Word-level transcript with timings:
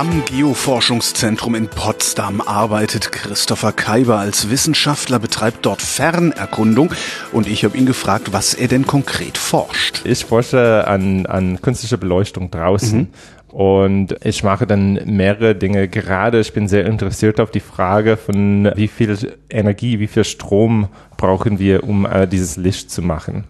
Am 0.00 0.24
Geoforschungszentrum 0.24 1.54
in 1.54 1.68
Potsdam 1.68 2.40
arbeitet 2.40 3.12
Christopher 3.12 3.72
Kaiber 3.72 4.16
als 4.16 4.48
Wissenschaftler, 4.48 5.18
betreibt 5.18 5.66
dort 5.66 5.82
Fernerkundung 5.82 6.90
und 7.32 7.46
ich 7.46 7.66
habe 7.66 7.76
ihn 7.76 7.84
gefragt, 7.84 8.32
was 8.32 8.54
er 8.54 8.68
denn 8.68 8.86
konkret 8.86 9.36
forscht. 9.36 10.00
Ich 10.04 10.24
forsche 10.24 10.86
an, 10.86 11.26
an 11.26 11.60
künstlicher 11.60 11.98
Beleuchtung 11.98 12.50
draußen. 12.50 12.98
Mhm. 12.98 13.08
Und 13.54 14.16
ich 14.24 14.42
mache 14.42 14.66
dann 14.66 14.94
mehrere 15.04 15.54
Dinge. 15.54 15.86
Gerade 15.86 16.40
ich 16.40 16.54
bin 16.54 16.66
sehr 16.66 16.86
interessiert 16.86 17.38
auf 17.38 17.50
die 17.50 17.60
Frage 17.60 18.16
von 18.16 18.72
wie 18.76 18.88
viel 18.88 19.18
Energie, 19.50 19.98
wie 19.98 20.06
viel 20.06 20.24
Strom 20.24 20.88
brauchen 21.18 21.58
wir, 21.58 21.84
um 21.84 22.06
äh, 22.06 22.26
dieses 22.26 22.56
Licht 22.56 22.90
zu 22.90 23.02
machen. 23.02 23.44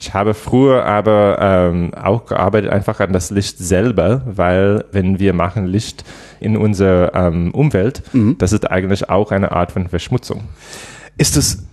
Ich 0.00 0.14
habe 0.14 0.34
früher 0.34 0.84
aber 0.84 1.38
ähm, 1.40 1.92
auch 1.94 2.26
gearbeitet 2.26 2.70
einfach 2.70 3.00
an 3.00 3.12
das 3.12 3.30
Licht 3.30 3.58
selber, 3.58 4.22
weil 4.26 4.84
wenn 4.92 5.18
wir 5.18 5.32
machen 5.32 5.66
Licht 5.66 6.04
in 6.40 6.56
unserer 6.56 7.14
ähm, 7.14 7.52
Umwelt, 7.52 8.02
mhm. 8.12 8.36
das 8.38 8.52
ist 8.52 8.70
eigentlich 8.70 9.10
auch 9.10 9.32
eine 9.32 9.52
Art 9.52 9.72
von 9.72 9.88
Verschmutzung. 9.88 10.42
Ist 11.16 11.36
es 11.36 11.64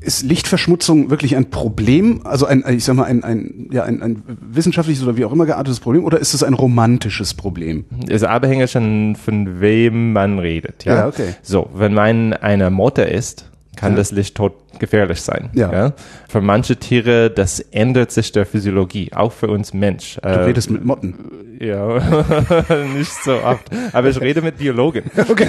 ist 0.00 0.22
Lichtverschmutzung 0.22 1.10
wirklich 1.10 1.36
ein 1.36 1.50
Problem, 1.50 2.20
also 2.24 2.46
ein, 2.46 2.64
ich 2.68 2.84
sag 2.84 2.94
mal, 2.94 3.04
ein, 3.04 3.24
ein, 3.24 3.68
ja, 3.72 3.82
ein, 3.84 4.02
ein 4.02 4.22
wissenschaftliches 4.26 5.02
oder 5.02 5.16
wie 5.16 5.24
auch 5.24 5.32
immer 5.32 5.44
geartetes 5.44 5.80
Problem, 5.80 6.04
oder 6.04 6.18
ist 6.18 6.34
es 6.34 6.42
ein 6.42 6.54
romantisches 6.54 7.34
Problem? 7.34 7.84
Es 8.06 8.22
ist 8.22 8.24
abhängig 8.24 8.70
von, 8.70 9.16
von 9.16 9.60
wem 9.60 10.12
man 10.12 10.38
redet, 10.38 10.84
ja. 10.84 10.96
ja 10.96 11.08
okay. 11.08 11.34
So, 11.42 11.68
wenn 11.74 11.94
man 11.94 12.32
eine 12.32 12.70
Mutter 12.70 13.10
ist, 13.10 13.47
kann 13.78 13.92
ja. 13.92 13.98
das 13.98 14.10
Licht 14.10 14.36
tot 14.36 14.54
gefährlich 14.78 15.22
sein. 15.22 15.50
Ja. 15.54 15.72
ja. 15.72 15.92
Für 16.28 16.40
manche 16.40 16.76
Tiere, 16.76 17.30
das 17.30 17.60
ändert 17.60 18.10
sich 18.10 18.32
der 18.32 18.44
Physiologie, 18.44 19.12
auch 19.14 19.32
für 19.32 19.48
uns 19.48 19.72
Mensch. 19.72 20.18
Du 20.20 20.46
redest 20.46 20.70
mit 20.70 20.84
Motten. 20.84 21.14
Ja, 21.60 21.98
nicht 22.96 23.12
so 23.24 23.42
oft. 23.42 23.70
Aber 23.92 24.08
ich 24.08 24.20
rede 24.20 24.42
mit 24.42 24.58
Biologen. 24.58 25.10
Okay. 25.16 25.48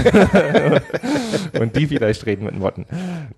Und 1.60 1.76
die 1.76 1.88
vielleicht 1.88 2.26
reden 2.26 2.46
mit 2.46 2.58
Motten. 2.58 2.86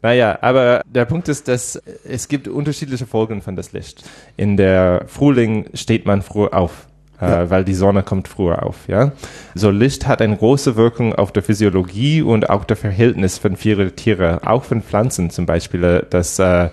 Naja, 0.02 0.38
aber 0.42 0.82
der 0.86 1.06
Punkt 1.06 1.28
ist, 1.30 1.48
dass 1.48 1.82
es 2.04 2.28
gibt 2.28 2.48
unterschiedliche 2.48 3.06
Folgen 3.06 3.42
von 3.42 3.56
das 3.56 3.72
Licht. 3.74 4.04
In 4.38 4.58
der 4.58 5.06
Frühling 5.08 5.66
steht 5.74 6.06
man 6.06 6.22
früh 6.22 6.48
auf 6.48 6.88
ja. 7.22 7.44
äh, 7.44 7.50
weil 7.50 7.64
die 7.64 7.74
Sonne 7.74 8.04
kommt 8.04 8.28
früher 8.28 8.64
auf. 8.64 8.88
Ja, 8.88 9.12
so 9.56 9.70
Licht 9.70 10.08
hat 10.08 10.22
eine 10.22 10.36
große 10.36 10.76
Wirkung 10.76 11.16
auf 11.16 11.32
der 11.32 11.44
Physiologie 11.44 12.22
und 12.22 12.50
auch 12.50 12.66
der 12.66 12.78
Verhältnis 12.78 13.38
von 13.38 13.56
vielen 13.56 13.96
Tieren, 13.96 14.40
auch 14.44 14.64
von 14.64 14.82
Pflanzen 14.82 15.30
zum 15.30 15.46
Beispiel, 15.46 16.06
dass 16.10 16.40
äh, 16.40 16.70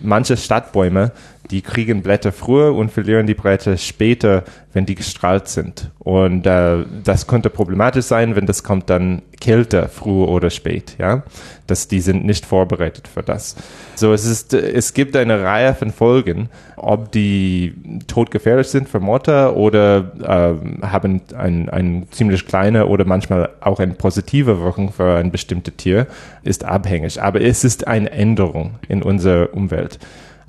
manche 0.00 0.36
Stadtbäume 0.36 1.12
die 1.50 1.62
kriegen 1.62 2.02
Blätter 2.02 2.30
früher 2.32 2.74
und 2.74 2.92
verlieren 2.92 3.26
die 3.26 3.34
Blätter 3.34 3.76
später, 3.76 4.44
wenn 4.72 4.86
die 4.86 4.94
gestrahlt 4.94 5.48
sind. 5.48 5.90
Und 5.98 6.46
äh, 6.46 6.84
das 7.02 7.26
könnte 7.26 7.50
problematisch 7.50 8.04
sein, 8.04 8.36
wenn 8.36 8.46
das 8.46 8.62
kommt 8.62 8.88
dann 8.88 9.22
kälter, 9.40 9.88
früh 9.88 10.22
oder 10.22 10.50
spät, 10.50 10.94
ja. 10.98 11.24
Dass 11.66 11.88
die 11.88 12.00
sind 12.00 12.24
nicht 12.24 12.46
vorbereitet 12.46 13.08
für 13.08 13.22
das. 13.22 13.56
So, 13.96 14.12
es 14.12 14.24
ist, 14.24 14.54
es 14.54 14.94
gibt 14.94 15.16
eine 15.16 15.42
Reihe 15.42 15.74
von 15.74 15.90
Folgen, 15.90 16.48
ob 16.76 17.10
die 17.10 17.74
todgefährlich 18.06 18.68
sind 18.68 18.88
für 18.88 19.00
Mutter 19.00 19.56
oder 19.56 20.12
äh, 20.20 20.86
haben 20.86 21.20
ein, 21.36 21.68
ein 21.68 22.06
ziemlich 22.12 22.46
kleine 22.46 22.86
oder 22.86 23.04
manchmal 23.04 23.50
auch 23.60 23.80
eine 23.80 23.94
positive 23.94 24.60
Wirkung 24.60 24.92
für 24.92 25.16
ein 25.16 25.32
bestimmtes 25.32 25.74
Tier, 25.76 26.06
ist 26.44 26.64
abhängig. 26.64 27.20
Aber 27.20 27.40
es 27.40 27.64
ist 27.64 27.88
eine 27.88 28.10
Änderung 28.10 28.76
in 28.88 29.02
unserer 29.02 29.52
Umwelt. 29.52 29.98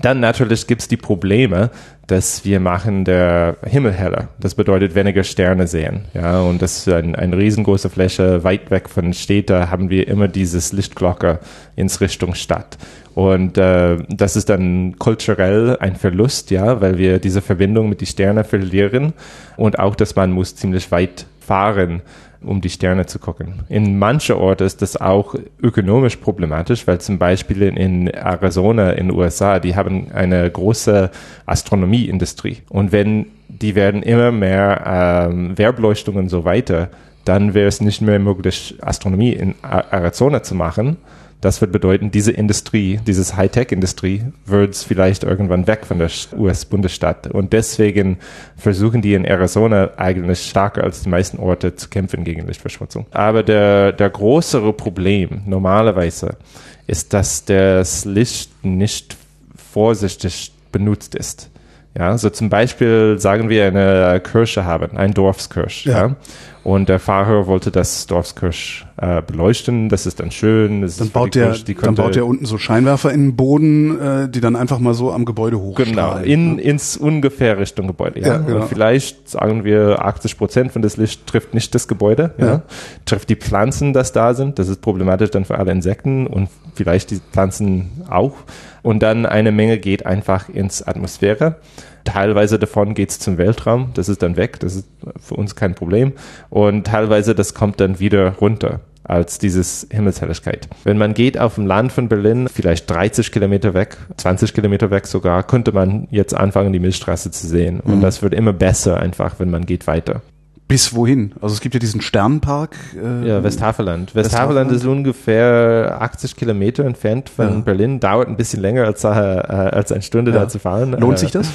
Dann 0.02 0.20
natürlich 0.20 0.68
gibt's 0.68 0.88
die 0.88 0.98
Probleme, 0.98 1.70
dass 2.08 2.44
wir 2.44 2.60
machen 2.60 3.06
der 3.06 3.58
Himmel 3.64 3.94
heller. 3.94 4.30
Das 4.40 4.56
bedeutet 4.56 4.96
weniger 4.96 5.24
Sterne 5.24 5.68
sehen. 5.68 6.06
Ja, 6.14 6.42
und 6.42 6.62
das 6.62 6.80
ist 6.80 6.90
ein, 6.90 7.16
eine 7.16 7.38
riesengroße 7.38 7.90
Fläche 7.90 8.44
weit 8.44 8.70
weg 8.72 8.90
von 8.90 9.14
Städten 9.14 9.70
haben 9.72 9.90
wir 9.90 10.08
immer 10.08 10.28
dieses 10.28 10.74
Lichtglocke 10.74 11.40
ins 11.76 12.02
Richtung 12.02 12.36
Stadt. 12.36 12.78
Und 13.14 13.58
äh, 13.58 13.98
das 14.10 14.36
ist 14.36 14.50
dann 14.50 14.98
kulturell 14.98 15.78
ein 15.80 15.96
Verlust, 15.96 16.52
ja, 16.52 16.82
weil 16.82 16.98
wir 16.98 17.20
diese 17.20 17.42
Verbindung 17.42 17.90
mit 17.90 18.02
die 18.02 18.06
Sterne 18.06 18.44
verlieren 18.44 19.14
und 19.58 19.80
auch, 19.80 19.96
dass 19.96 20.16
man 20.16 20.32
muss 20.32 20.56
ziemlich 20.56 20.92
weit 20.92 21.26
fahren, 21.52 22.02
um 22.40 22.62
die 22.62 22.70
Sterne 22.70 23.08
zu 23.08 23.20
gucken. 23.20 23.64
In 23.68 24.00
manchen 24.00 24.38
Orten 24.38 24.64
ist 24.64 24.82
das 24.82 24.96
auch 24.96 25.36
ökonomisch 25.62 26.16
problematisch, 26.16 26.88
weil 26.88 27.02
zum 27.02 27.20
Beispiel 27.20 27.64
in 27.64 28.08
Arizona 28.08 28.92
in 28.92 29.10
den 29.10 29.18
USA, 29.18 29.60
die 29.60 29.76
haben 29.76 30.14
eine 30.14 30.50
große 30.50 31.12
Astronomieindustrie. 31.46 32.60
Und 32.70 32.94
wenn 32.94 33.26
die 33.50 33.76
werden 33.76 34.02
immer 34.02 34.32
mehr 34.32 35.28
ähm, 35.30 35.58
Werbeleuchtungen 35.58 36.22
und 36.22 36.30
so 36.30 36.46
weiter, 36.46 36.88
dann 37.26 37.54
wäre 37.54 37.68
es 37.68 37.82
nicht 37.82 38.02
mehr 38.02 38.18
möglich, 38.18 38.78
Astronomie 38.80 39.34
in 39.34 39.56
Arizona 39.62 40.42
zu 40.42 40.56
machen 40.56 40.96
das 41.42 41.60
wird 41.60 41.72
bedeuten, 41.72 42.12
diese 42.12 42.32
Industrie, 42.32 43.00
dieses 43.06 43.36
Hightech-Industrie 43.36 44.26
wird 44.46 44.76
vielleicht 44.76 45.24
irgendwann 45.24 45.66
weg 45.66 45.86
von 45.88 45.98
der 45.98 46.10
US-Bundesstaat. 46.38 47.28
Und 47.28 47.52
deswegen 47.52 48.20
versuchen 48.56 49.02
die 49.02 49.16
in 49.16 49.26
Arizona 49.26 49.90
eigentlich 49.98 50.48
stärker 50.48 50.84
als 50.84 51.02
die 51.02 51.10
meisten 51.10 51.40
Orte 51.40 51.76
zu 51.76 51.90
kämpfen 51.90 52.24
gegen 52.24 52.46
Lichtverschmutzung. 52.46 53.08
Aber 53.10 53.42
der, 53.42 53.92
der 53.92 54.12
größere 54.12 54.72
Problem 54.72 55.42
normalerweise 55.48 56.38
ist, 56.86 57.12
dass 57.14 57.44
das 57.44 58.06
Licht 58.06 58.64
nicht 58.64 59.18
vorsichtig 59.56 60.52
benutzt 60.72 61.16
ist. 61.16 61.50
Ja, 61.98 62.18
so 62.18 62.30
zum 62.30 62.50
Beispiel 62.50 63.18
sagen 63.20 63.50
wir 63.50 63.66
eine 63.66 64.22
Kirche 64.22 64.64
haben, 64.64 64.96
ein 64.96 65.14
Dorfskirche. 65.14 65.90
Ja. 65.90 65.98
ja. 66.08 66.16
Und 66.64 66.90
der 66.90 67.00
Fahrer 67.00 67.48
wollte 67.48 67.72
das 67.72 68.06
Dorfskirch 68.06 68.86
äh, 68.98 69.24
beleuchten. 69.24 69.90
Das 69.90 70.06
ist 70.06 70.20
dann 70.20 70.30
schön. 70.30 70.82
Das 70.82 70.98
dann 70.98 71.10
baut 71.10 71.34
der, 71.34 71.54
Kirche, 71.54 71.74
dann 71.74 71.96
baut 71.96 72.16
der 72.16 72.28
unten 72.28 72.46
so 72.46 72.60
Scheinwerfer 72.60 73.12
in 73.12 73.30
den 73.30 73.36
Boden, 73.36 74.00
äh, 74.00 74.30
die 74.30 74.42
dann 74.42 74.56
einfach 74.56 74.78
mal 74.78 74.94
so 74.94 75.12
am 75.12 75.26
Gebäude 75.26 75.60
hochstrahlen. 75.60 75.96
Genau, 75.96 76.18
in, 76.18 76.56
ne? 76.58 76.62
ins 76.62 76.98
ungefähr 76.98 77.58
Richtung 77.58 77.88
Gebäude. 77.88 78.20
Ja, 78.20 78.28
ja 78.28 78.38
genau. 78.38 78.68
vielleicht 78.68 79.28
sagen 79.28 79.64
wir 79.64 80.06
80 80.06 80.38
Prozent 80.38 80.72
von 80.72 80.84
das 80.84 80.98
Licht 80.98 81.26
trifft 81.26 81.56
nicht 81.56 81.74
das 81.74 81.88
Gebäude, 81.88 82.36
ja. 82.38 82.46
ja. 82.46 82.62
trifft 83.06 83.30
die 83.30 83.36
Pflanzen, 83.36 83.94
das 83.94 84.12
da 84.12 84.36
sind. 84.36 84.60
Das 84.60 84.68
ist 84.68 84.82
problematisch 84.82 85.32
dann 85.32 85.46
für 85.46 85.58
alle 85.58 85.72
Insekten 85.72 86.28
und 86.28 86.50
vielleicht 86.76 87.10
die 87.10 87.22
Pflanzen 87.32 87.90
auch. 88.08 88.36
Und 88.84 89.02
dann 89.02 89.26
eine 89.26 89.52
Menge 89.52 89.80
geht 89.80 90.06
einfach 90.06 90.48
ins 90.48 90.84
Atmosphäre. 90.84 91.56
Teilweise 92.04 92.60
davon 92.60 92.94
geht's 92.94 93.20
zum 93.20 93.38
Weltraum, 93.38 93.92
das 93.94 94.10
ist 94.10 94.24
dann 94.24 94.38
weg, 94.38 94.60
das 94.60 94.76
ist 94.76 94.88
für 95.20 95.36
uns 95.36 95.56
kein 95.56 95.76
Problem. 95.76 96.14
Und 96.50 96.88
teilweise 96.88 97.36
das 97.36 97.54
kommt 97.54 97.80
dann 97.80 98.00
wieder 98.00 98.36
runter 98.36 98.82
als 99.04 99.40
dieses 99.40 99.88
Himmelshelligkeit. 99.92 100.68
Wenn 100.84 100.98
man 100.98 101.14
geht 101.14 101.38
auf 101.40 101.56
dem 101.56 101.66
Land 101.66 101.92
von 101.92 102.08
Berlin, 102.08 102.48
vielleicht 102.54 102.90
30 102.90 103.32
Kilometer 103.32 103.74
weg, 103.74 103.98
20 104.18 104.54
Kilometer 104.54 104.92
weg 104.92 105.08
sogar, 105.08 105.44
könnte 105.44 105.72
man 105.72 106.08
jetzt 106.12 106.34
anfangen, 106.34 106.72
die 106.72 106.80
Milchstraße 106.80 107.32
zu 107.32 107.48
sehen. 107.48 107.80
Und 107.80 107.98
mhm. 107.98 108.02
das 108.02 108.22
wird 108.22 108.34
immer 108.34 108.54
besser 108.54 109.00
einfach, 109.00 109.40
wenn 109.40 109.50
man 109.50 109.66
geht 109.66 109.88
weiter. 109.88 110.22
Bis 110.68 110.96
wohin? 110.96 111.34
Also 111.42 111.54
es 111.54 111.60
gibt 111.60 111.74
ja 111.76 111.80
diesen 111.80 112.00
Sternpark. 112.00 112.78
Äh, 112.96 113.28
ja, 113.28 113.44
Westhaveland. 113.44 114.16
Westhaveland 114.16 114.72
ist 114.72 114.86
ungefähr 114.86 115.98
80 116.00 116.38
Kilometer 116.38 116.86
entfernt 116.86 117.30
von 117.30 117.50
ja. 117.50 117.60
Berlin. 117.60 118.00
Dauert 118.00 118.30
ein 118.30 118.38
bisschen 118.38 118.62
länger 118.62 118.86
als, 118.86 119.04
äh, 119.04 119.08
als 119.08 119.92
eine 119.92 120.02
Stunde 120.02 120.32
ja. 120.32 120.40
da 120.40 120.48
zu 120.48 120.60
fahren. 120.60 120.94
Lohnt 120.98 121.20
sich 121.20 121.32
das? 121.32 121.50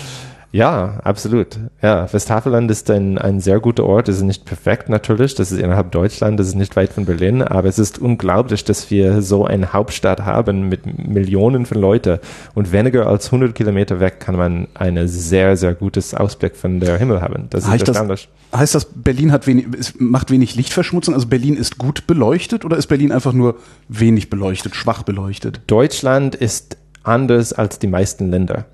Ja, 0.52 1.00
absolut. 1.02 1.58
Ja, 1.82 2.10
Westhaveland 2.12 2.70
ist 2.70 2.90
ein, 2.90 3.19
ein 3.19 3.40
sehr 3.40 3.60
guter 3.60 3.84
Ort. 3.84 4.08
Es 4.08 4.16
ist 4.16 4.22
nicht 4.22 4.44
perfekt 4.44 4.88
natürlich. 4.88 5.34
Das 5.34 5.52
ist 5.52 5.58
innerhalb 5.58 5.93
Deutschland. 5.93 6.40
Das 6.40 6.46
ist 6.46 6.54
nicht 6.54 6.76
weit 6.76 6.93
von 6.93 7.04
Berlin. 7.04 7.43
Aber 7.43 7.69
es 7.69 7.78
ist 7.78 7.98
unglaublich, 7.98 8.64
dass 8.64 8.90
wir 8.90 9.22
so 9.22 9.44
eine 9.44 9.72
Hauptstadt 9.72 10.25
haben 10.25 10.69
mit 10.69 10.87
Millionen 10.87 11.66
von 11.66 11.78
Leuten. 11.78 12.19
Und 12.54 12.72
weniger 12.72 13.06
als 13.06 13.26
100 13.26 13.54
Kilometer 13.54 14.00
weg 14.00 14.20
kann 14.20 14.37
man 14.37 14.69
einen 14.75 15.08
sehr, 15.08 15.56
sehr 15.56 15.75
gutes 15.75 16.14
Ausblick 16.14 16.56
von 16.56 16.81
der 16.81 16.96
Himmel 16.99 17.20
haben. 17.20 17.49
Das 17.50 17.66
heißt 17.66 17.82
ist 17.82 17.88
erstaunlich. 17.88 18.28
Das, 18.50 18.60
heißt 18.60 18.75
das, 18.75 18.84
Berlin 18.94 19.32
hat 19.32 19.46
wenig, 19.46 19.66
macht 19.99 20.31
wenig 20.31 20.54
Lichtverschmutzung? 20.54 21.14
Also 21.14 21.26
Berlin 21.26 21.56
ist 21.56 21.76
gut 21.78 22.06
beleuchtet 22.06 22.64
oder 22.64 22.76
ist 22.76 22.87
Berlin 22.87 23.12
einfach 23.12 23.32
nur 23.32 23.56
wenig 23.88 24.31
beleuchtet, 24.31 24.75
schwach 24.75 25.02
beleuchtet? 25.02 25.60
Deutschland 25.66 26.34
ist 26.34 26.76
anders 27.02 27.52
als 27.52 27.78
die 27.78 27.87
meisten 27.87 28.31
Länder 28.31 28.66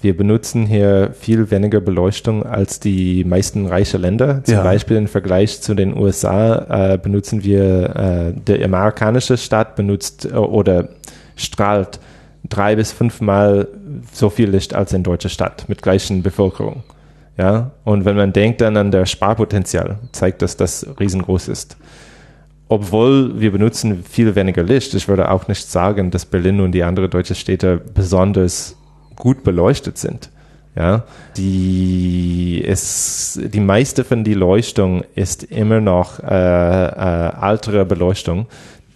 Wir 0.00 0.16
benutzen 0.16 0.66
hier 0.66 1.10
viel 1.18 1.50
weniger 1.50 1.80
Beleuchtung 1.80 2.44
als 2.46 2.78
die 2.78 3.24
meisten 3.24 3.66
reichen 3.66 4.00
Länder. 4.00 4.44
Zum 4.44 4.54
Ja. 4.54 4.62
Beispiel 4.62 4.96
im 4.96 5.08
Vergleich 5.08 5.60
zu 5.60 5.74
den 5.74 5.96
USA 5.96 6.92
äh, 6.94 6.98
benutzen 6.98 7.42
wir, 7.42 7.96
äh, 7.96 8.40
der 8.40 8.64
amerikanische 8.64 9.36
Staat 9.36 9.74
benutzt 9.74 10.24
äh, 10.26 10.34
oder 10.36 10.90
strahlt 11.34 11.98
drei 12.48 12.76
bis 12.76 12.92
fünfmal 12.92 13.66
so 14.12 14.30
viel 14.30 14.50
Licht 14.50 14.72
als 14.74 14.94
eine 14.94 15.02
deutsche 15.02 15.28
Stadt 15.28 15.68
mit 15.68 15.82
gleichen 15.82 16.22
Bevölkerung. 16.22 16.84
Ja, 17.36 17.72
und 17.84 18.04
wenn 18.04 18.16
man 18.16 18.32
denkt 18.32 18.60
dann 18.60 18.76
an 18.76 18.90
das 18.90 19.10
Sparpotenzial, 19.10 19.98
zeigt 20.12 20.42
das, 20.42 20.56
dass 20.56 20.82
das 20.84 21.00
riesengroß 21.00 21.48
ist. 21.48 21.76
Obwohl 22.68 23.40
wir 23.40 23.50
benutzen 23.50 24.04
viel 24.04 24.34
weniger 24.34 24.62
Licht, 24.62 24.92
ich 24.94 25.08
würde 25.08 25.30
auch 25.30 25.48
nicht 25.48 25.68
sagen, 25.70 26.10
dass 26.10 26.26
Berlin 26.26 26.60
und 26.60 26.72
die 26.72 26.82
anderen 26.82 27.10
deutschen 27.10 27.36
Städte 27.36 27.80
besonders 27.94 28.76
gut 29.18 29.44
beleuchtet 29.44 29.98
sind. 29.98 30.30
Ja, 30.76 31.04
die 31.36 32.62
ist, 32.64 33.40
die 33.52 33.60
meiste 33.60 34.04
von 34.04 34.22
die 34.22 34.34
Leuchtung 34.34 35.02
ist 35.16 35.42
immer 35.42 35.80
noch 35.80 36.20
äh, 36.20 36.24
äh, 36.26 37.32
ältere 37.42 37.84
Beleuchtung, 37.84 38.46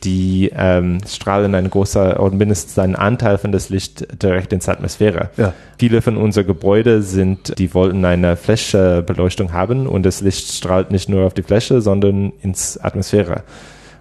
die 0.04 0.52
ähm, 0.54 0.98
strahlen 1.06 1.56
ein 1.56 1.68
großer 1.68 2.22
oder 2.22 2.36
mindestens 2.36 2.78
einen 2.78 2.94
Anteil 2.94 3.36
von 3.36 3.50
das 3.50 3.68
Licht 3.68 4.22
direkt 4.22 4.52
ins 4.52 4.68
Atmosphäre. 4.68 5.30
Ja. 5.36 5.54
Viele 5.76 6.02
von 6.02 6.16
unseren 6.16 6.46
Gebäude 6.46 7.02
sind, 7.02 7.58
die 7.58 7.74
wollten 7.74 8.04
eine 8.04 8.36
Flächebeleuchtung 8.36 9.52
haben 9.52 9.88
und 9.88 10.04
das 10.04 10.20
Licht 10.20 10.52
strahlt 10.52 10.92
nicht 10.92 11.08
nur 11.08 11.26
auf 11.26 11.34
die 11.34 11.42
Fläche, 11.42 11.80
sondern 11.80 12.32
ins 12.42 12.78
Atmosphäre. 12.78 13.42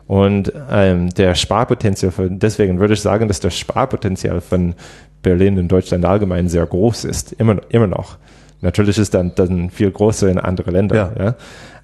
Und 0.07 0.51
ähm, 0.69 1.09
der 1.12 1.35
Sparpotenzial, 1.35 2.12
von, 2.12 2.38
deswegen 2.38 2.79
würde 2.79 2.95
ich 2.95 3.01
sagen, 3.01 3.27
dass 3.27 3.39
das 3.39 3.57
Sparpotenzial 3.57 4.41
von 4.41 4.75
Berlin 5.21 5.57
in 5.57 5.68
Deutschland 5.68 6.06
allgemein 6.06 6.50
sehr 6.50 6.65
groß 6.65 7.06
ist, 7.06 7.33
immer, 7.33 7.57
immer 7.69 7.88
noch. 7.88 8.18
Natürlich 8.62 8.97
ist 8.97 9.13
dann, 9.13 9.33
dann 9.35 9.69
viel 9.69 9.91
größer 9.91 10.29
in 10.29 10.39
andere 10.39 10.71
Länder. 10.71 10.95
Ja. 10.95 11.25
Ja. 11.25 11.35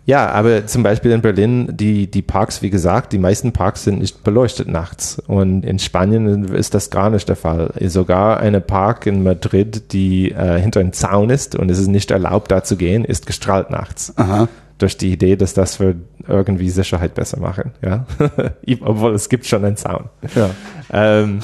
Ja, 0.08 0.30
aber 0.30 0.66
zum 0.68 0.84
Beispiel 0.84 1.12
in 1.12 1.22
Berlin, 1.22 1.68
die, 1.70 2.10
die 2.10 2.22
Parks, 2.22 2.62
wie 2.62 2.70
gesagt, 2.70 3.12
die 3.12 3.18
meisten 3.18 3.52
Parks 3.52 3.84
sind 3.84 4.00
nicht 4.00 4.24
beleuchtet 4.24 4.70
nachts. 4.70 5.22
Und 5.28 5.66
in 5.66 5.80
Spanien 5.80 6.46
ist 6.46 6.74
das 6.74 6.90
gar 6.90 7.10
nicht 7.10 7.28
der 7.28 7.36
Fall. 7.36 7.74
Sogar 7.88 8.40
eine 8.40 8.62
Park 8.62 9.06
in 9.06 9.22
Madrid, 9.22 9.92
die 9.92 10.32
äh, 10.32 10.62
hinter 10.62 10.80
einem 10.80 10.94
Zaun 10.94 11.30
ist 11.30 11.58
und 11.58 11.70
es 11.70 11.78
ist 11.78 11.90
nicht 11.90 12.10
erlaubt, 12.10 12.52
da 12.52 12.64
zu 12.64 12.78
gehen, 12.78 13.04
ist 13.04 13.26
gestrahlt 13.26 13.70
nachts. 13.70 14.14
Aha. 14.16 14.48
Durch 14.78 14.96
die 14.96 15.12
Idee, 15.12 15.36
dass 15.36 15.54
das 15.54 15.76
für 15.76 15.96
irgendwie 16.26 16.70
Sicherheit 16.70 17.14
besser 17.14 17.42
machen. 17.42 17.72
Ja? 17.84 18.06
Obwohl 18.80 19.14
es 19.14 19.28
gibt 19.28 19.46
schon 19.46 19.66
einen 19.66 19.76
Zaun. 19.76 20.06
Ja. 20.36 20.52
Ähm, 20.90 21.42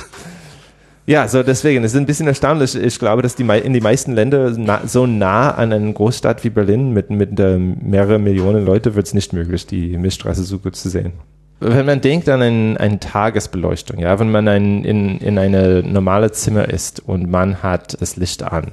ja, 1.06 1.28
so 1.28 1.44
deswegen, 1.44 1.84
es 1.84 1.94
ist 1.94 2.00
ein 2.00 2.06
bisschen 2.06 2.28
erstaunlich. 2.28 2.76
Ich 2.76 2.98
glaube, 2.98 3.22
dass 3.22 3.36
die 3.36 3.44
in 3.44 3.74
die 3.74 3.82
meisten 3.82 4.14
Länder 4.14 4.54
na, 4.58 4.82
so 4.86 5.06
nah 5.06 5.52
an 5.52 5.74
einer 5.74 5.92
Großstadt 5.92 6.44
wie 6.44 6.50
Berlin 6.50 6.94
mit, 6.94 7.10
mit 7.10 7.38
ähm, 7.40 7.78
mehreren 7.82 8.24
Millionen 8.24 8.66
Leute 8.66 8.96
wird 8.96 9.08
es 9.08 9.14
nicht 9.14 9.34
möglich, 9.34 9.68
die 9.68 9.98
Milchstraße 9.98 10.44
so 10.44 10.60
gut 10.60 10.76
zu 10.76 10.90
sehen. 10.90 11.14
Wenn 11.60 11.86
man 11.86 12.02
denkt 12.02 12.28
an 12.30 12.42
ein, 12.42 12.78
eine 12.78 13.00
Tagesbeleuchtung, 13.00 14.00
ja, 14.00 14.20
wenn 14.20 14.32
man 14.32 14.48
ein, 14.48 14.84
in, 14.84 15.20
in 15.20 15.38
eine 15.38 15.84
normale 15.84 16.32
Zimmer 16.32 16.68
ist 16.70 17.02
und 17.02 17.30
man 17.30 17.64
hat 17.64 18.02
das 18.02 18.16
Licht 18.16 18.44
an, 18.44 18.72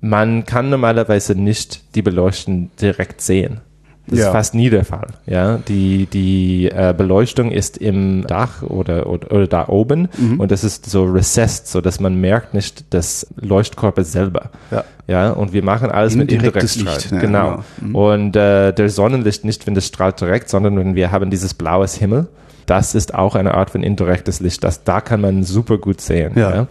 man 0.00 0.44
kann 0.44 0.70
normalerweise 0.70 1.34
nicht 1.34 1.94
die 1.94 2.02
Beleuchtung 2.02 2.70
direkt 2.80 3.20
sehen. 3.20 3.60
Das 4.08 4.18
Ja. 4.20 4.26
ist 4.26 4.32
fast 4.32 4.54
nie 4.54 4.70
der 4.70 4.84
Fall. 4.84 5.08
Ja, 5.26 5.58
die, 5.66 6.06
die 6.06 6.70
äh, 6.70 6.94
Beleuchtung 6.96 7.50
ist 7.50 7.76
im 7.76 8.24
Dach 8.26 8.62
oder, 8.62 9.08
oder, 9.08 9.32
oder 9.32 9.46
da 9.48 9.68
oben 9.68 10.08
und 10.38 10.50
das 10.52 10.62
ist 10.62 10.88
so 10.88 11.04
recessed, 11.04 11.66
so 11.66 11.80
dass 11.80 11.98
man 11.98 12.14
merkt 12.20 12.54
nicht 12.54 12.84
das 12.94 13.26
Leuchtkörper 13.40 14.04
selber. 14.04 14.50
Ja. 14.70 14.84
Ja, 15.08 15.30
und 15.30 15.52
wir 15.52 15.62
machen 15.62 15.90
alles 15.90 16.16
mit 16.16 16.32
Indirektes 16.32 16.76
Indirektstrahl. 16.76 16.94
Licht, 16.96 17.12
ja, 17.12 17.18
genau. 17.20 17.62
genau. 17.80 18.10
Und 18.12 18.34
äh, 18.36 18.72
der 18.72 18.88
Sonnenlicht 18.90 19.44
nicht, 19.44 19.66
wenn 19.66 19.74
das 19.74 19.86
strahlt 19.86 20.20
direkt, 20.20 20.48
sondern 20.48 20.76
wenn 20.78 20.94
wir 20.96 21.12
haben 21.12 21.30
dieses 21.30 21.54
blaues 21.54 21.94
Himmel. 21.96 22.26
Das 22.66 22.96
ist 22.96 23.14
auch 23.14 23.36
eine 23.36 23.54
Art 23.54 23.70
von 23.70 23.84
indirektes 23.84 24.40
Licht. 24.40 24.64
Das, 24.64 24.82
da 24.82 25.00
kann 25.00 25.20
man 25.20 25.44
super 25.44 25.78
gut 25.78 26.00
sehen. 26.00 26.32
Ja. 26.34 26.66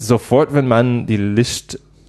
Sofort, 0.00 0.52
wenn 0.54 0.66
man 0.66 1.06
die 1.06 1.16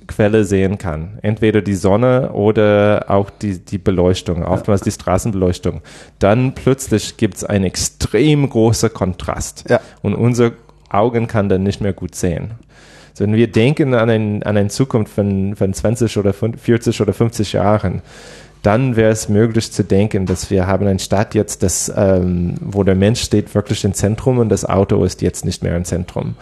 Lichtquelle 0.03 0.43
sehen 0.45 0.77
kann, 0.77 1.19
entweder 1.21 1.61
die 1.61 1.75
Sonne 1.75 2.31
oder 2.33 3.05
auch 3.07 3.29
die, 3.29 3.59
die 3.59 3.77
Beleuchtung, 3.77 4.43
oftmals 4.43 4.81
die 4.81 4.91
Straßenbeleuchtung, 4.91 5.81
dann 6.19 6.53
plötzlich 6.53 7.17
gibt 7.17 7.37
es 7.37 7.43
einen 7.43 7.65
extrem 7.65 8.49
großen 8.49 8.93
Kontrast. 8.93 9.65
Ja. 9.69 9.79
Und 10.01 10.15
unser 10.15 10.51
Augen 10.89 11.27
kann 11.27 11.49
dann 11.49 11.63
nicht 11.63 11.81
mehr 11.81 11.93
gut 11.93 12.15
sehen. 12.15 12.51
So, 13.13 13.23
wenn 13.23 13.33
wir 13.33 13.47
denken 13.47 13.93
an, 13.93 14.09
ein, 14.09 14.43
an 14.43 14.57
eine 14.57 14.69
Zukunft 14.69 15.13
von, 15.13 15.55
von 15.55 15.73
20 15.73 16.17
oder 16.17 16.33
40 16.33 16.99
oder 17.01 17.13
50 17.13 17.53
Jahren, 17.53 18.01
dann 18.63 18.95
wäre 18.95 19.11
es 19.11 19.29
möglich 19.29 19.71
zu 19.71 19.83
denken, 19.83 20.25
dass 20.25 20.49
wir 20.49 20.67
haben 20.67 20.87
eine 20.87 20.99
Stadt 20.99 21.35
jetzt, 21.35 21.63
das, 21.63 21.91
ähm, 21.95 22.55
wo 22.61 22.83
der 22.83 22.95
Mensch 22.95 23.21
steht 23.21 23.53
wirklich 23.53 23.83
im 23.83 23.93
Zentrum 23.93 24.39
und 24.39 24.49
das 24.49 24.65
Auto 24.65 25.03
ist 25.03 25.21
jetzt 25.21 25.45
nicht 25.45 25.63
mehr 25.63 25.75
im 25.75 25.83
Zentrum. 25.83 26.35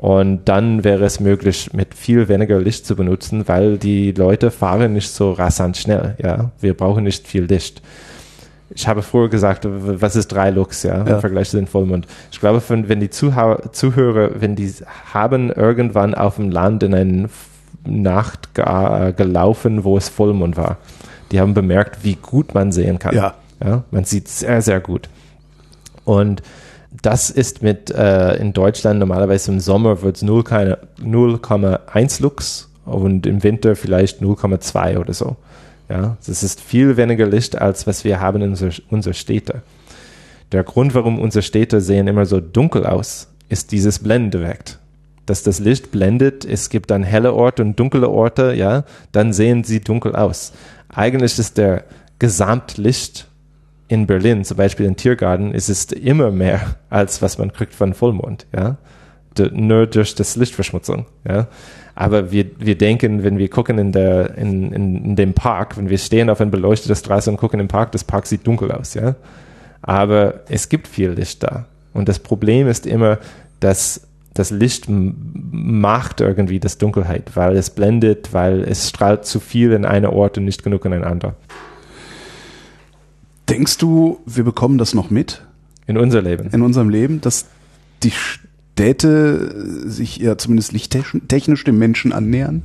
Und 0.00 0.46
dann 0.46 0.82
wäre 0.82 1.04
es 1.04 1.20
möglich, 1.20 1.74
mit 1.74 1.92
viel 1.94 2.26
weniger 2.28 2.58
Licht 2.58 2.86
zu 2.86 2.96
benutzen, 2.96 3.46
weil 3.48 3.76
die 3.76 4.12
Leute 4.12 4.50
fahren 4.50 4.94
nicht 4.94 5.10
so 5.10 5.32
rasant 5.32 5.76
schnell. 5.76 6.14
Ja, 6.22 6.52
wir 6.58 6.72
brauchen 6.74 7.04
nicht 7.04 7.26
viel 7.28 7.42
Licht. 7.44 7.82
Ich 8.74 8.88
habe 8.88 9.02
früher 9.02 9.28
gesagt, 9.28 9.66
was 9.68 10.16
ist 10.16 10.28
drei 10.28 10.48
Lux, 10.48 10.84
ja, 10.84 11.04
Ja. 11.06 11.16
im 11.16 11.20
Vergleich 11.20 11.50
zu 11.50 11.58
den 11.58 11.66
Vollmond. 11.66 12.06
Ich 12.32 12.40
glaube, 12.40 12.62
wenn, 12.66 13.00
die 13.00 13.10
Zuhörer, 13.10 14.30
wenn 14.40 14.56
die 14.56 14.72
haben 15.12 15.50
irgendwann 15.50 16.14
auf 16.14 16.36
dem 16.36 16.50
Land 16.50 16.82
in 16.82 16.94
eine 16.94 17.24
F- 17.24 17.48
Nacht 17.84 18.48
äh, 18.56 19.12
gelaufen, 19.12 19.84
wo 19.84 19.98
es 19.98 20.08
Vollmond 20.08 20.56
war, 20.56 20.78
die 21.30 21.40
haben 21.40 21.52
bemerkt, 21.52 22.04
wie 22.04 22.14
gut 22.14 22.54
man 22.54 22.72
sehen 22.72 22.98
kann. 22.98 23.14
Ja. 23.14 23.34
Ja, 23.62 23.82
man 23.90 24.04
sieht 24.04 24.28
sehr, 24.28 24.62
sehr 24.62 24.80
gut. 24.80 25.10
Und 26.06 26.40
das 26.90 27.30
ist 27.30 27.62
mit 27.62 27.90
äh, 27.90 28.34
in 28.36 28.52
Deutschland 28.52 28.98
normalerweise 28.98 29.52
im 29.52 29.60
Sommer 29.60 30.02
wird 30.02 30.16
es 30.16 30.24
0,1 30.24 32.22
Lux 32.22 32.68
und 32.84 33.26
im 33.26 33.42
Winter 33.42 33.76
vielleicht 33.76 34.20
0,2 34.20 34.98
oder 34.98 35.14
so. 35.14 35.36
Ja, 35.88 36.16
das 36.24 36.42
ist 36.42 36.60
viel 36.60 36.96
weniger 36.96 37.26
Licht 37.26 37.60
als 37.60 37.86
was 37.86 38.04
wir 38.04 38.20
haben 38.20 38.42
in 38.42 38.50
unser, 38.50 38.70
unsere 38.90 39.14
Städte. 39.14 39.62
Der 40.52 40.64
Grund, 40.64 40.94
warum 40.94 41.18
unsere 41.20 41.42
Städte 41.42 41.80
sehen 41.80 42.08
immer 42.08 42.26
so 42.26 42.40
dunkel 42.40 42.84
aus, 42.86 43.28
ist 43.48 43.72
dieses 43.72 44.00
Blendeffekt. 44.00 44.78
Dass 45.26 45.44
das 45.44 45.60
Licht 45.60 45.92
blendet, 45.92 46.44
es 46.44 46.70
gibt 46.70 46.90
dann 46.90 47.04
helle 47.04 47.34
Orte 47.34 47.62
und 47.62 47.78
dunkle 47.78 48.08
Orte, 48.08 48.54
ja, 48.54 48.84
dann 49.12 49.32
sehen 49.32 49.62
sie 49.62 49.80
dunkel 49.80 50.16
aus. 50.16 50.52
Eigentlich 50.88 51.38
ist 51.38 51.56
der 51.56 51.84
Gesamtlicht 52.18 53.29
in 53.90 54.06
Berlin, 54.06 54.44
zum 54.44 54.56
Beispiel 54.56 54.86
im 54.86 54.94
Tiergarten, 54.94 55.52
ist 55.52 55.68
es 55.68 55.86
immer 55.86 56.30
mehr, 56.30 56.76
als 56.90 57.22
was 57.22 57.38
man 57.38 57.52
kriegt 57.52 57.74
von 57.74 57.92
Vollmond, 57.92 58.46
ja. 58.54 58.76
Nur 59.52 59.86
durch 59.86 60.14
das 60.14 60.36
Lichtverschmutzung, 60.36 61.06
ja. 61.28 61.48
Aber 61.96 62.30
wir, 62.30 62.46
wir 62.58 62.78
denken, 62.78 63.24
wenn 63.24 63.36
wir 63.36 63.48
gucken 63.50 63.78
in, 63.78 63.90
der, 63.90 64.36
in, 64.36 64.72
in, 64.72 65.04
in 65.04 65.16
dem 65.16 65.34
Park, 65.34 65.76
wenn 65.76 65.90
wir 65.90 65.98
stehen 65.98 66.30
auf 66.30 66.40
einer 66.40 66.52
beleuchteten 66.52 66.94
Straße 66.94 67.30
und 67.30 67.36
gucken 67.36 67.58
im 67.58 67.66
Park, 67.66 67.90
das 67.90 68.04
Park 68.04 68.26
sieht 68.26 68.46
dunkel 68.46 68.70
aus, 68.70 68.94
ja. 68.94 69.16
Aber 69.82 70.40
es 70.48 70.68
gibt 70.68 70.86
viel 70.86 71.10
Licht 71.10 71.42
da. 71.42 71.66
Und 71.92 72.08
das 72.08 72.20
Problem 72.20 72.68
ist 72.68 72.86
immer, 72.86 73.18
dass 73.58 74.06
das 74.34 74.52
Licht 74.52 74.86
macht 74.88 76.20
irgendwie 76.20 76.60
das 76.60 76.78
Dunkelheit, 76.78 77.32
weil 77.34 77.56
es 77.56 77.70
blendet, 77.70 78.32
weil 78.32 78.62
es 78.62 78.88
strahlt 78.88 79.24
zu 79.24 79.40
viel 79.40 79.72
in 79.72 79.84
einen 79.84 80.06
Ort 80.06 80.38
und 80.38 80.44
nicht 80.44 80.62
genug 80.62 80.84
in 80.84 80.92
einen 80.92 81.04
anderen. 81.04 81.34
Denkst 83.50 83.78
du, 83.78 84.20
wir 84.26 84.44
bekommen 84.44 84.78
das 84.78 84.94
noch 84.94 85.10
mit 85.10 85.42
In 85.86 85.98
unser 85.98 86.22
Leben. 86.22 86.48
in 86.52 86.62
unserem 86.62 86.88
Leben, 86.88 87.20
dass 87.20 87.46
die 88.02 88.12
Städte 88.12 89.88
sich 89.90 90.16
ja 90.18 90.38
zumindest 90.38 90.72
lichttechnisch 90.72 91.64
dem 91.64 91.78
Menschen 91.78 92.12
annähern? 92.12 92.62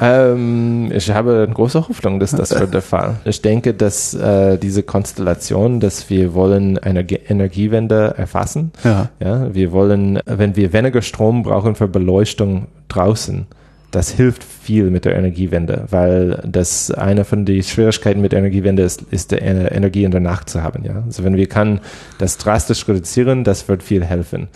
Ähm, 0.00 0.90
ich 0.92 1.10
habe 1.10 1.42
eine 1.44 1.52
große 1.54 1.88
Hoffnung, 1.88 2.18
dass 2.18 2.30
das 2.30 2.58
wird 2.58 2.72
der 2.72 2.82
Fall. 2.82 3.16
Ich 3.24 3.42
denke, 3.42 3.74
dass 3.74 4.14
äh, 4.14 4.58
diese 4.58 4.82
Konstellation, 4.82 5.80
dass 5.80 6.08
wir 6.08 6.34
wollen 6.34 6.78
eine 6.78 7.04
Ge 7.04 7.20
Energiewende 7.28 8.14
erfassen. 8.16 8.72
Ja. 8.84 9.10
Ja, 9.20 9.54
wir 9.54 9.70
wollen, 9.72 10.18
wenn 10.24 10.56
wir 10.56 10.72
weniger 10.72 11.02
Strom 11.02 11.42
brauchen 11.42 11.74
für 11.74 11.88
Beleuchtung 11.88 12.68
draußen, 12.88 13.46
das 13.92 14.10
hilft 14.10 14.42
viel 14.42 14.90
mit 14.90 15.04
der 15.04 15.14
Energiewende, 15.14 15.84
weil 15.90 16.42
das 16.44 16.90
eine 16.90 17.24
von 17.24 17.44
den 17.44 17.62
Schwierigkeiten 17.62 18.20
mit 18.20 18.32
der 18.32 18.40
Energiewende 18.40 18.82
ist, 18.82 19.02
ist 19.10 19.30
die 19.30 19.36
Ener- 19.36 19.70
Energie 19.70 20.02
in 20.04 20.10
der 20.10 20.20
Nacht 20.20 20.50
zu 20.50 20.62
haben. 20.62 20.84
Ja, 20.84 21.02
also 21.06 21.22
wenn 21.22 21.36
wir 21.36 21.48
kann 21.48 21.80
das 22.18 22.38
drastisch 22.38 22.88
reduzieren, 22.88 23.44
das 23.44 23.68
wird 23.68 23.82
viel 23.82 24.04
helfen. 24.04 24.48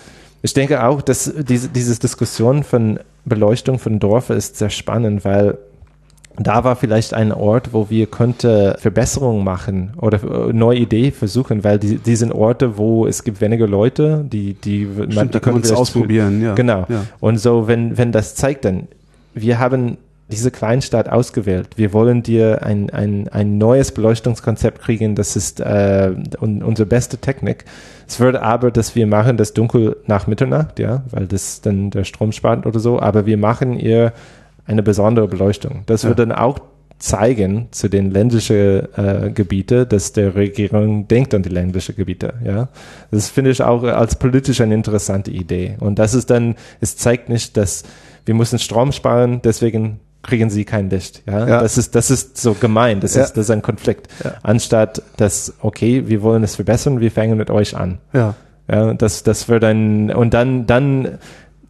Ich 0.43 0.55
denke 0.55 0.85
auch, 0.85 1.03
dass 1.03 1.33
diese, 1.49 1.69
diese 1.69 1.99
Diskussion 1.99 2.63
von 2.65 2.99
Beleuchtung 3.25 3.79
von 3.79 3.99
Dorf 3.99 4.31
ist 4.31 4.57
sehr 4.57 4.71
spannend, 4.71 5.25
weil 5.25 5.59
da 6.39 6.65
war 6.65 6.77
vielleicht 6.77 7.15
ein 7.15 7.33
Ort, 7.33 7.73
wo 7.73 7.91
wir 7.91 8.07
könnte 8.07 8.77
Verbesserungen 8.79 9.43
machen 9.43 9.95
oder 9.97 10.23
äh, 10.23 10.53
neue 10.53 10.79
Idee 10.79 11.11
versuchen, 11.11 11.65
weil 11.65 11.79
die, 11.79 11.97
die 11.97 12.17
sind 12.17 12.33
Orte, 12.33 12.77
wo 12.79 13.07
es 13.07 13.25
gibt 13.25 13.41
weniger 13.41 13.67
Leute, 13.67 14.25
die, 14.31 14.55
die, 14.55 14.85
man, 14.85 15.13
Stimmt, 15.13 15.35
da 15.35 15.39
die 15.41 15.51
man 15.51 15.61
es 15.61 15.69
vielleicht 15.69 15.81
ausprobieren, 15.81 16.43
ja. 16.43 16.55
Genau. 16.55 16.87
Ja. 16.89 17.07
Und 17.21 17.39
so, 17.39 17.69
wenn, 17.69 17.97
wenn 17.97 18.13
das 18.13 18.35
zeigt, 18.35 18.65
dann 18.67 18.89
wir 19.37 19.59
haben 19.59 19.99
diese 20.29 20.51
Kleinstadt 20.51 21.09
ausgewählt. 21.09 21.69
Wir 21.77 21.93
wollen 21.93 22.23
dir 22.23 22.65
ein, 22.65 22.91
ein, 22.91 23.29
ein 23.29 23.59
neues 23.59 23.93
Beleuchtungskonzept 23.93 24.81
kriegen. 24.81 25.15
Das 25.15 25.37
ist 25.37 25.61
äh, 25.61 26.13
un, 26.41 26.65
unsere 26.65 26.87
beste 26.87 27.19
Technik. 27.19 27.65
Es 28.09 28.19
würde 28.19 28.43
aber, 28.43 28.73
dass 28.73 28.97
wir 28.97 29.07
machen 29.07 29.37
das 29.37 29.53
dunkel 29.53 29.97
nach 30.07 30.27
Mitternacht, 30.27 30.81
ja, 30.81 31.05
weil 31.11 31.29
das 31.29 31.61
dann 31.61 31.91
der 31.91 32.03
Strom 32.05 32.33
spart 32.33 32.67
oder 32.67 32.81
so. 32.81 32.99
Aber 32.99 33.27
wir 33.27 33.37
machen 33.37 33.79
ihr 33.79 34.13
eine 34.67 34.83
besondere 34.83 35.29
Beleuchtung. 35.29 35.83
Das 35.87 36.03
ja. 36.03 36.09
würde 36.09 36.27
dann 36.27 36.37
auch 36.37 36.59
zeigen 36.99 37.69
zu 37.73 37.89
den 37.89 38.11
ländlichen 38.11 38.89
äh, 38.97 39.31
Gebiete, 39.33 39.87
dass 39.87 40.13
der 40.13 40.35
Regierung 40.35 41.07
denkt 41.07 41.35
an 41.35 41.43
die 41.43 41.51
ländlichen 41.51 41.95
Gebiete. 41.95 42.35
Ja, 42.45 42.69
das 43.11 43.29
finde 43.29 43.51
ich 43.51 43.63
auch 43.63 43.85
als 43.85 44.17
politisch 44.17 44.61
eine 44.61 44.75
interessante 44.75 45.31
Idee. 45.31 45.77
Und 45.79 45.99
das 45.99 46.15
ist 46.15 46.31
dann, 46.31 46.57
es 46.81 46.97
zeigt 46.97 47.29
nicht, 47.29 47.57
dass 47.57 47.85
wir 48.27 48.35
müssen 48.35 48.59
Strom 48.59 48.93
sparen, 48.93 49.41
deswegen 49.43 50.01
kriegen 50.23 50.51
sie 50.51 50.65
kein 50.65 50.91
Licht. 50.91 51.23
Ja? 51.27 51.49
ja, 51.49 51.61
das 51.63 51.79
ist 51.79 51.95
das 51.95 52.11
ist 52.11 52.37
so 52.37 52.55
gemein. 52.55 53.01
Das 53.01 53.15
ja. 53.15 53.23
ist 53.23 53.33
das 53.33 53.47
ist 53.47 53.51
ein 53.51 53.63
Konflikt. 53.63 54.09
Ja. 54.23 54.35
Anstatt 54.43 55.03
dass 55.17 55.55
okay, 55.61 56.09
wir 56.09 56.23
wollen 56.23 56.43
es 56.43 56.57
verbessern, 56.57 57.01
wir 57.01 57.11
fangen 57.11 57.39
mit 57.39 57.51
euch 57.51 57.77
an. 57.77 57.99
Ja, 58.13 58.35
ja, 58.71 58.95
das 58.95 59.23
das 59.23 59.49
wird 59.49 59.65
ein 59.65 60.13
und 60.13 60.35
dann 60.35 60.67
dann 60.67 61.19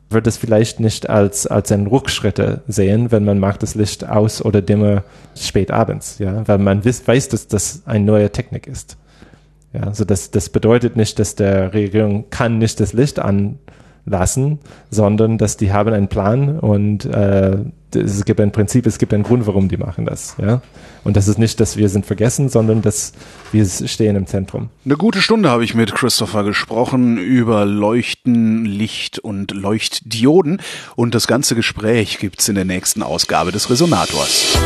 wird 0.08 0.26
es 0.26 0.36
vielleicht 0.36 0.78
nicht 0.80 1.10
als, 1.10 1.46
als 1.46 1.72
ein 1.72 1.88
Rückschritte 1.88 2.62
sehen, 2.68 3.10
wenn 3.10 3.25
man 3.25 3.40
macht 3.40 3.62
das 3.62 3.75
Licht 3.75 4.08
aus 4.08 4.40
oder 4.40 4.62
dimmer 4.62 5.02
spät 5.34 5.70
abends, 5.70 6.18
ja, 6.18 6.46
weil 6.46 6.58
man 6.58 6.84
wiss, 6.84 7.06
weiß, 7.06 7.28
dass 7.28 7.48
das 7.48 7.82
eine 7.86 8.04
neue 8.04 8.30
Technik 8.30 8.68
ist. 8.68 8.96
Ja, 9.72 9.82
also 9.82 10.04
das, 10.04 10.30
das 10.30 10.48
bedeutet 10.48 10.96
nicht, 10.96 11.18
dass 11.18 11.34
der 11.34 11.75
Regierung 11.75 12.30
kann 12.30 12.58
nicht 12.58 12.78
das 12.78 12.92
Licht 12.92 13.18
anlassen, 14.06 14.58
sondern 14.90 15.38
dass 15.38 15.56
die 15.56 15.72
haben 15.72 15.92
einen 15.92 16.08
Plan 16.08 16.58
und 16.58 17.04
äh, 17.04 17.58
es 17.94 18.25
gibt 18.25 18.40
ein 18.40 18.52
Prinzip, 18.52 18.86
es 18.86 18.98
gibt 18.98 19.14
einen 19.14 19.22
Grund, 19.22 19.46
warum 19.46 19.68
die 19.68 19.78
machen 19.78 20.04
das. 20.04 20.36
Ja? 20.38 20.60
Und 21.02 21.16
das 21.16 21.28
ist 21.28 21.38
nicht, 21.38 21.60
dass 21.60 21.76
wir 21.76 21.88
sind 21.88 22.04
vergessen, 22.04 22.48
sondern 22.48 22.82
dass 22.82 23.12
wir 23.52 23.64
stehen 23.64 24.16
im 24.16 24.26
Zentrum. 24.26 24.68
Eine 24.84 24.96
gute 24.96 25.22
Stunde 25.22 25.48
habe 25.50 25.64
ich 25.64 25.75
mit 25.75 25.94
Christopher 25.94 26.44
gesprochen 26.44 27.16
über 27.16 27.64
Leuchten, 27.64 28.66
Licht 28.66 29.18
und 29.18 29.52
Leuchtdioden. 29.52 30.60
Und 30.94 31.14
das 31.14 31.26
ganze 31.26 31.54
Gespräch 31.54 32.18
gibt's 32.18 32.48
in 32.48 32.54
der 32.56 32.64
nächsten 32.66 33.02
Ausgabe 33.02 33.50
des 33.52 33.70
Resonators. 33.70 34.58